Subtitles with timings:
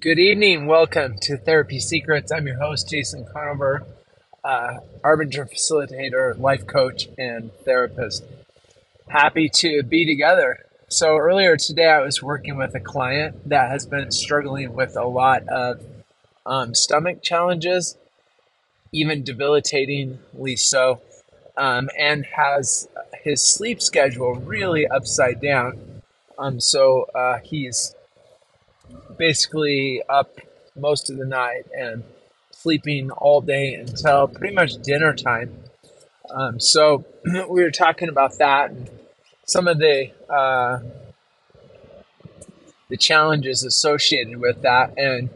[0.00, 0.66] Good evening.
[0.66, 2.30] Welcome to Therapy Secrets.
[2.30, 3.84] I'm your host, Jason Conover,
[4.44, 8.22] uh, Arbinger facilitator, life coach, and therapist.
[9.08, 10.64] Happy to be together.
[10.86, 15.04] So, earlier today, I was working with a client that has been struggling with a
[15.04, 15.80] lot of
[16.46, 17.96] um, stomach challenges,
[18.92, 21.00] even debilitatingly so,
[21.56, 22.88] um, and has
[23.24, 26.02] his sleep schedule really upside down.
[26.38, 27.96] Um, so, uh, he's
[29.18, 30.38] basically up
[30.76, 32.04] most of the night and
[32.50, 35.64] sleeping all day until pretty much dinner time.
[36.30, 38.90] Um, so we were talking about that and
[39.44, 40.80] some of the uh,
[42.88, 44.96] the challenges associated with that.
[44.96, 45.30] And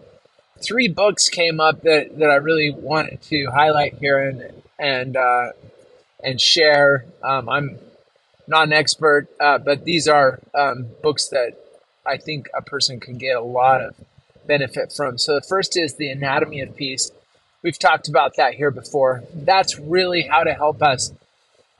[0.62, 5.52] three books came up that, that I really wanted to highlight here and and uh,
[6.22, 7.06] and share.
[7.22, 7.78] Um, I'm
[8.46, 11.56] not an expert, uh, but these are um, books that
[12.06, 13.94] I think a person can get a lot of
[14.46, 15.18] benefit from.
[15.18, 17.10] So the first is the anatomy of peace.
[17.62, 19.22] We've talked about that here before.
[19.32, 21.12] That's really how to help us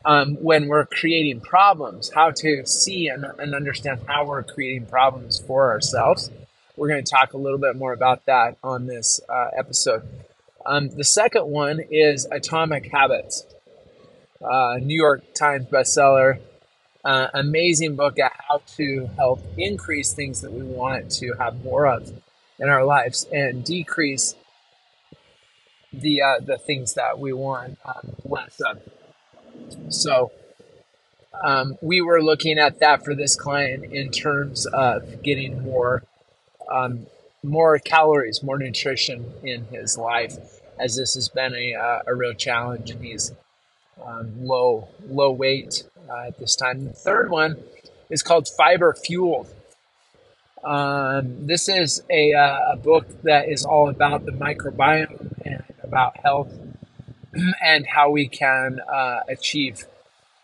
[0.05, 5.39] um, when we're creating problems, how to see and, and understand how we're creating problems
[5.41, 6.31] for ourselves.
[6.77, 10.03] We're going to talk a little bit more about that on this uh, episode.
[10.65, 13.45] Um, the second one is Atomic Habits,
[14.41, 16.39] uh, New York Times bestseller
[17.05, 21.87] uh, amazing book at how to help increase things that we want to have more
[21.87, 22.13] of
[22.59, 24.35] in our lives and decrease
[25.93, 28.81] the uh, the things that we want um, less of.
[29.89, 30.33] So
[31.43, 36.05] um, we were looking at that for this client in terms of getting more
[36.71, 37.07] um,
[37.43, 40.37] more calories, more nutrition in his life,
[40.79, 43.33] as this has been a, uh, a real challenge, and he's
[44.05, 46.85] um, low low weight uh, at this time.
[46.85, 47.57] The third one
[48.11, 49.53] is called Fiber Fueled.
[50.65, 56.17] Um, this is a, uh, a, book that is all about the microbiome and about
[56.19, 56.53] health
[57.65, 59.87] and how we can uh, achieve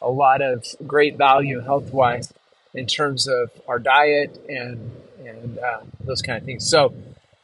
[0.02, 2.32] a lot of great value health wise
[2.74, 4.90] in terms of our diet and
[5.24, 6.68] and uh, those kind of things.
[6.68, 6.94] So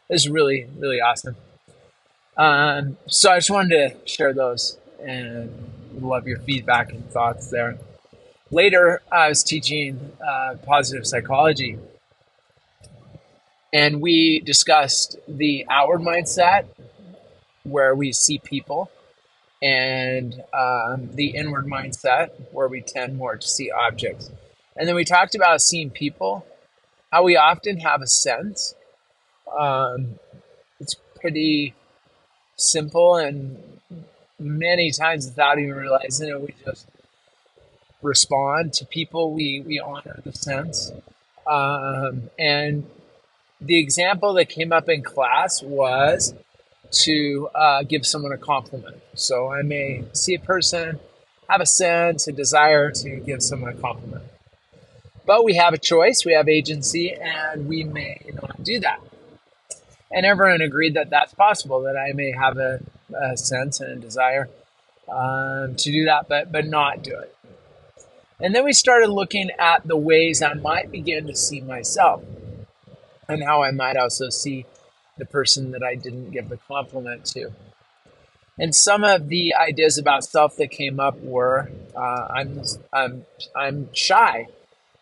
[0.09, 1.37] this is really really awesome.
[2.37, 5.51] Um, so I just wanted to share those and
[6.01, 7.79] love your feedback and thoughts there.
[8.51, 11.79] Later, I was teaching uh, positive psychology,
[13.73, 16.67] and we discussed the outward mindset,
[17.65, 18.91] where we see people,
[19.63, 24.31] and um, the inward mindset, where we tend more to see objects.
[24.77, 26.45] And then we talked about seeing people,
[27.11, 28.75] how we often have a sense.
[29.59, 30.19] Um,
[30.81, 31.75] it's pretty
[32.57, 33.81] simple, and
[34.39, 36.87] many times without even realizing it, we just
[38.05, 39.33] respond to people.
[39.33, 40.93] We we honor the sense,
[41.47, 42.87] um, and
[43.61, 46.35] the example that came up in class was
[46.91, 49.01] to uh, give someone a compliment.
[49.15, 51.01] So I may see a person,
[51.49, 54.23] have a sense, a desire to give someone a compliment,
[55.27, 59.01] but we have a choice, we have agency, and we may not do that.
[60.13, 61.81] And everyone agreed that that's possible.
[61.83, 62.81] That I may have a,
[63.17, 64.49] a sense and a desire
[65.09, 67.35] um, to do that, but but not do it.
[68.41, 72.23] And then we started looking at the ways I might begin to see myself
[73.29, 74.67] and how I might also see
[75.17, 77.53] the person that I didn't give the compliment to.
[78.59, 82.63] And some of the ideas about self that came up were uh, I'm,
[82.93, 84.49] I'm, I'm shy.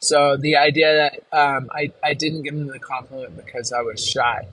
[0.00, 4.04] So the idea that um, I, I didn't give them the compliment because I was
[4.04, 4.48] shy.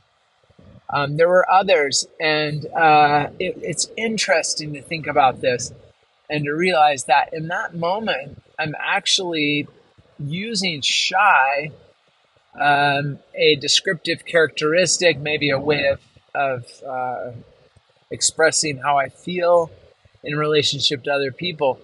[0.91, 5.71] Um, there were others, and uh, it, it's interesting to think about this
[6.29, 9.67] and to realize that in that moment, I'm actually
[10.19, 11.71] using shy,
[12.59, 16.01] um, a descriptive characteristic, maybe a way of,
[16.35, 17.31] of uh,
[18.11, 19.71] expressing how I feel
[20.23, 21.79] in relationship to other people.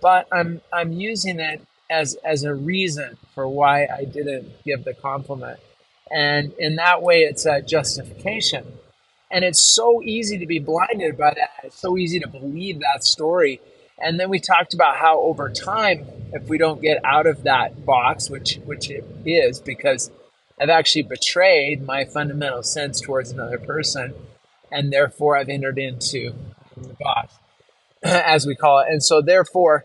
[0.00, 4.94] But I'm I'm using it as as a reason for why I didn't give the
[4.94, 5.60] compliment,
[6.10, 8.64] and in that way, it's a justification.
[9.30, 11.50] And it's so easy to be blinded by that.
[11.64, 13.60] It's so easy to believe that story
[14.00, 17.84] and then we talked about how over time, if we don't get out of that
[17.84, 20.10] box, which which it is, because
[20.60, 24.14] I've actually betrayed my fundamental sense towards another person,
[24.70, 26.34] and therefore I've entered into
[26.76, 27.34] the box,
[28.02, 28.86] as we call it.
[28.90, 29.84] And so therefore,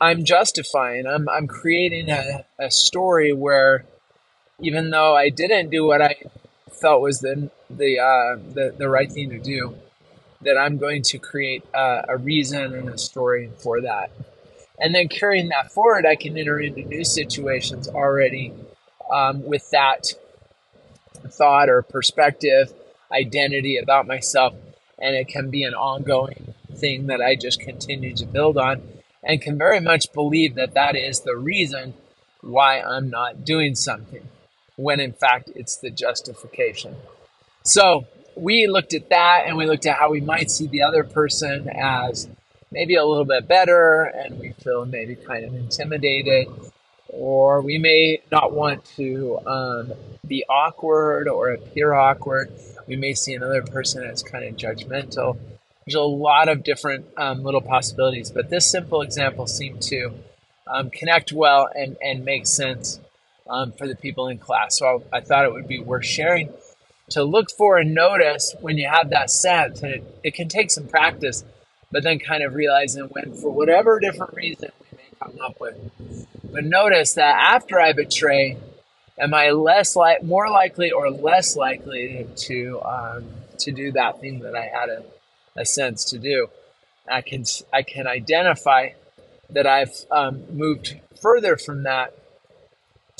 [0.00, 1.06] I'm justifying.
[1.06, 3.84] I'm I'm creating a, a story where,
[4.60, 6.16] even though I didn't do what I
[6.70, 9.76] felt was the the uh, the, the right thing to do,
[10.44, 14.10] that I'm going to create a, a reason and a story for that.
[14.78, 18.52] And then carrying that forward, I can enter into new situations already
[19.10, 20.14] um, with that
[21.28, 22.72] thought or perspective,
[23.12, 24.54] identity about myself.
[24.98, 28.82] And it can be an ongoing thing that I just continue to build on
[29.22, 31.94] and can very much believe that that is the reason
[32.40, 34.26] why I'm not doing something,
[34.76, 36.96] when in fact it's the justification.
[37.62, 38.06] So
[38.36, 41.68] we looked at that and we looked at how we might see the other person
[41.68, 42.28] as
[42.70, 46.48] maybe a little bit better and we feel maybe kind of intimidated
[47.08, 49.92] or we may not want to um,
[50.26, 52.50] be awkward or appear awkward.
[52.86, 55.38] We may see another person as kind of judgmental.
[55.84, 60.12] There's a lot of different um, little possibilities, but this simple example seemed to
[60.66, 62.98] um, connect well and, and make sense
[63.48, 64.78] um, for the people in class.
[64.78, 66.48] So I, I, thought it would be worth sharing
[67.12, 69.82] to look for and notice when you have that sense.
[69.82, 71.44] And it, it can take some practice,
[71.90, 75.76] but then kind of realizing when, for whatever different reason we may come up with.
[76.52, 78.56] But notice that after I betray,
[79.18, 83.24] am I less like, more likely or less likely to um,
[83.58, 85.04] to do that thing that I had a,
[85.56, 86.48] a sense to do?
[87.10, 88.90] I can I can identify
[89.50, 92.14] that I've um, moved further from that,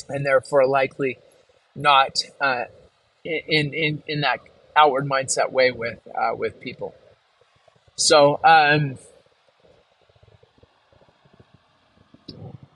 [0.09, 1.19] and therefore likely
[1.75, 2.65] not uh,
[3.25, 4.41] in in in that
[4.77, 6.95] outward mindset way with uh, with people.
[7.95, 8.99] So um,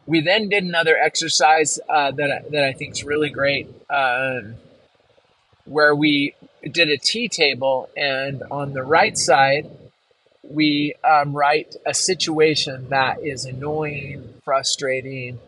[0.07, 4.57] we then did another exercise uh, that that I think is really great, um,
[5.65, 6.35] where we
[6.71, 9.71] did a T table, and on the right side
[10.49, 15.39] we um, write a situation that is annoying, frustrating,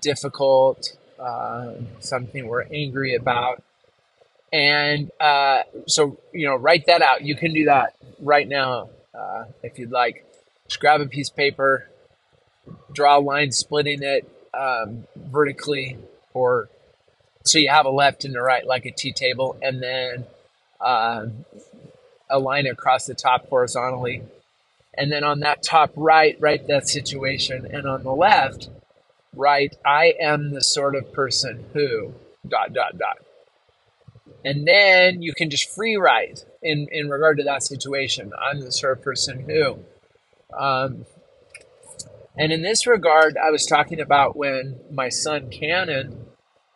[0.00, 3.62] difficult, uh, something we're angry about.
[4.54, 7.22] And uh, so, you know, write that out.
[7.22, 10.24] You can do that right now uh, if you'd like.
[10.68, 11.88] Just grab a piece of paper,
[12.92, 15.98] draw a line splitting it um, vertically,
[16.32, 16.68] or
[17.42, 20.24] so you have a left and a right, like a T table, and then
[20.80, 21.44] um,
[22.30, 24.22] a line across the top horizontally.
[24.96, 27.66] And then on that top right, write that situation.
[27.68, 28.68] And on the left,
[29.34, 32.14] write, I am the sort of person who,
[32.46, 33.18] dot, dot, dot.
[34.44, 38.32] And then you can just free write in, in regard to that situation.
[38.38, 39.78] I'm the sort of person who.
[40.56, 41.06] Um,
[42.36, 46.26] and in this regard, I was talking about when my son Cannon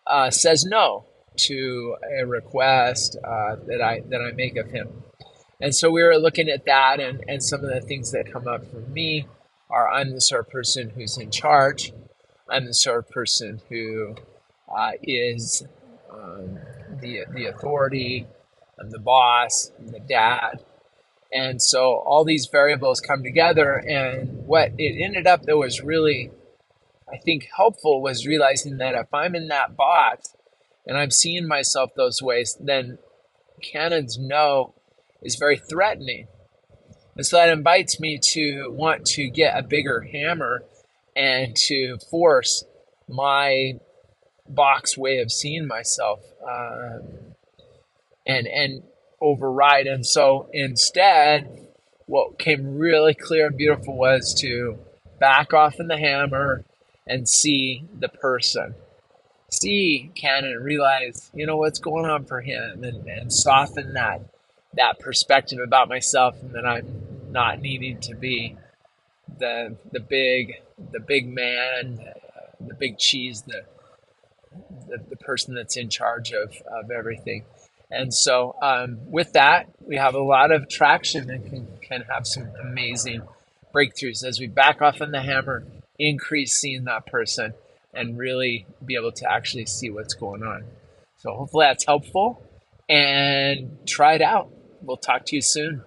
[0.07, 1.05] uh, says no
[1.37, 5.05] to a request uh, that I that I make of him.
[5.61, 8.47] And so we were looking at that, and, and some of the things that come
[8.47, 9.27] up for me
[9.69, 11.93] are I'm the sort of person who's in charge.
[12.49, 14.17] I'm the sort of person who
[14.75, 15.65] uh, is
[16.11, 16.59] um,
[17.01, 18.27] the, the authority.
[18.81, 19.73] I'm the boss.
[19.79, 20.65] I'm the dad.
[21.33, 23.75] And so all these variables come together.
[23.75, 26.31] And what it ended up that was really,
[27.13, 30.35] I think, helpful was realizing that if I'm in that box
[30.87, 32.99] and I'm seeing myself those ways, then
[33.63, 34.75] Canon's no
[35.23, 36.29] is very threatening.
[37.17, 40.63] And so that invites me to want to get a bigger hammer
[41.17, 42.65] and to force
[43.09, 43.73] my
[44.49, 47.03] box way of seeing myself um,
[48.27, 48.83] and and
[49.21, 49.87] override.
[49.87, 51.67] And so instead,
[52.07, 54.79] what came really clear and beautiful was to
[55.19, 56.65] back off in the hammer
[57.07, 58.75] and see the person.
[59.51, 64.21] See Cannon realize, you know, what's going on for him and, and soften that
[64.75, 68.57] that perspective about myself and that I'm not needing to be
[69.39, 70.61] the the big
[70.93, 71.99] the big man,
[72.61, 73.65] the big cheese, the
[74.89, 77.45] the, the person that's in charge of, of everything.
[77.91, 82.27] And so um, with that, we have a lot of traction and can, can have
[82.27, 83.23] some amazing
[83.75, 85.65] breakthroughs as we back off on the hammer,
[85.99, 87.55] increase seeing that person,
[87.95, 90.65] and really be able to actually see what's going on.
[91.19, 92.43] So hopefully that's helpful
[92.89, 94.51] and try it out.
[94.83, 95.83] We'll talk to you soon.